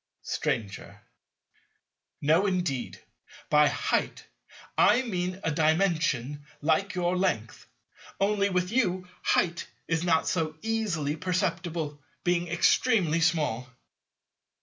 [0.23, 0.99] Stranger.
[2.21, 2.99] No, indeed.
[3.51, 4.25] By "height"
[4.75, 7.67] I mean a Dimension like your length:
[8.19, 13.67] only, with you, "height" is not so easily perceptible, being extremely small.